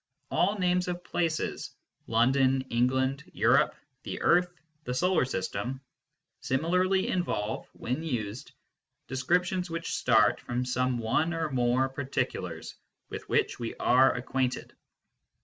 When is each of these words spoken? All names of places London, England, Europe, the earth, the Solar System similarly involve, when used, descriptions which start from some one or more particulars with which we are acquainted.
All 0.31 0.57
names 0.57 0.87
of 0.87 1.03
places 1.03 1.75
London, 2.07 2.61
England, 2.71 3.23
Europe, 3.35 3.75
the 4.01 4.19
earth, 4.23 4.51
the 4.83 4.95
Solar 4.95 5.25
System 5.25 5.79
similarly 6.39 7.07
involve, 7.07 7.67
when 7.73 8.01
used, 8.01 8.51
descriptions 9.07 9.69
which 9.69 9.93
start 9.93 10.39
from 10.41 10.65
some 10.65 10.97
one 10.97 11.35
or 11.35 11.51
more 11.51 11.87
particulars 11.87 12.73
with 13.09 13.29
which 13.29 13.59
we 13.59 13.75
are 13.75 14.15
acquainted. 14.15 14.73